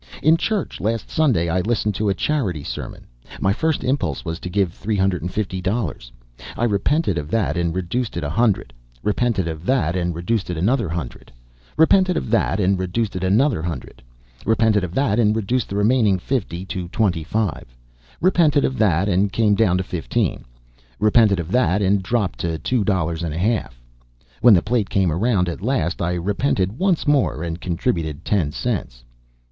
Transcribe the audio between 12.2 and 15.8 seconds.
that and reduced it another hundred; repented of that and reduced the